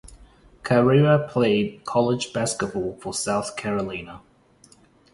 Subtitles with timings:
[0.63, 4.21] Carrera played college basketball for South Carolina.